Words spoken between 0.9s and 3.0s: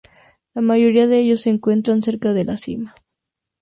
de ellos se encuentran cerca de la cima.